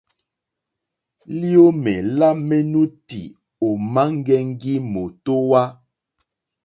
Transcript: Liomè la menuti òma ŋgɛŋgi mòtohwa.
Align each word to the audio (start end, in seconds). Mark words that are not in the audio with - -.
Liomè 1.39 1.95
la 2.19 2.29
menuti 2.47 3.21
òma 3.69 4.03
ŋgɛŋgi 4.15 4.73
mòtohwa. 4.91 5.63